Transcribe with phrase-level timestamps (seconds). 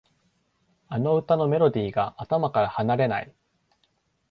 [0.87, 3.31] あの歌のメロディーが頭から離れない